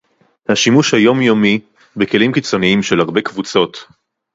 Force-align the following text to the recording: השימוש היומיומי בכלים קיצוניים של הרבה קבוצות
השימוש 0.49 0.93
היומיומי 0.93 1.59
בכלים 1.95 2.31
קיצוניים 2.33 2.83
של 2.83 2.99
הרבה 2.99 3.21
קבוצות 3.21 3.83